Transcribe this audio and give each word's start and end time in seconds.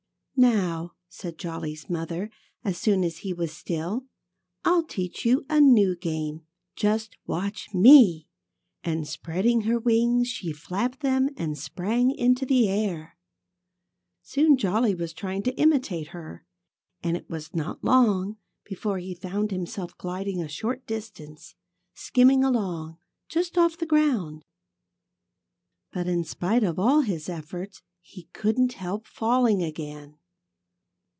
"Now," 0.37 0.95
said 1.07 1.37
Jolly's 1.37 1.87
mother, 1.87 2.31
as 2.63 2.75
soon 2.75 3.03
as 3.03 3.17
he 3.19 3.31
was 3.31 3.55
still, 3.55 4.07
"I'll 4.65 4.81
teach 4.83 5.23
you 5.23 5.45
a 5.51 5.61
new 5.61 5.95
game. 5.95 6.47
Just 6.75 7.15
watch 7.27 7.71
me!" 7.75 8.27
And 8.83 9.07
spreading 9.07 9.61
her 9.61 9.77
wings, 9.77 10.27
she 10.29 10.51
flapped 10.51 11.01
them, 11.01 11.29
and 11.37 11.59
sprang 11.59 12.09
into 12.09 12.47
the 12.47 12.67
air. 12.67 13.19
Soon 14.23 14.57
Jolly 14.57 14.95
was 14.95 15.13
trying 15.13 15.43
to 15.43 15.55
imitate 15.59 16.07
her. 16.07 16.43
And 17.03 17.15
it 17.15 17.29
was 17.29 17.53
not 17.53 17.83
long 17.83 18.37
before 18.63 18.97
he 18.97 19.13
found 19.13 19.51
himself 19.51 19.95
gliding 19.99 20.41
a 20.41 20.47
short 20.47 20.87
distance, 20.87 21.53
skimming 21.93 22.43
along 22.43 22.97
just 23.29 23.59
off 23.59 23.77
the 23.77 23.85
ground. 23.85 24.41
But 25.91 26.07
in 26.07 26.23
spite 26.23 26.63
of 26.63 26.79
all 26.79 27.01
his 27.01 27.29
efforts, 27.29 27.83
he 28.01 28.23
couldn't 28.33 28.73
help 28.73 29.05
falling 29.05 29.61
again. 29.61 30.17